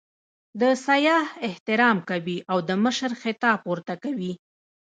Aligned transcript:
د 0.61 0.63
سیاح 0.85 1.25
احترام 1.47 1.97
کوي 2.09 2.37
او 2.51 2.57
د 2.69 2.71
مشر 2.83 3.11
خطاب 3.21 3.59
ورته 3.71 3.93
کوي. 4.03 4.33